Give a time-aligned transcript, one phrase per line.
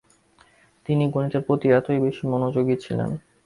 [0.85, 3.09] তিনি গণিতের প্রতিই বেশি মনোযোগী ছিলেন।